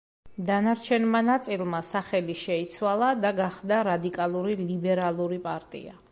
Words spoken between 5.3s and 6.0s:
პარტია.